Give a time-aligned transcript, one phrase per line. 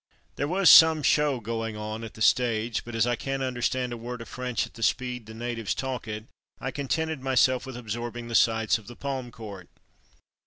[0.35, 3.97] There was some show going on on the stage, but as I can't understand a
[3.97, 6.25] word of French at the speed the natives talk it
[6.59, 9.69] I contented myself with absorbing the sights of the palm court.